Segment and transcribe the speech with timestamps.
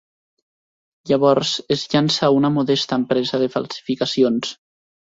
[1.11, 4.57] Llavors es llança a una modesta empresa de falsificacions.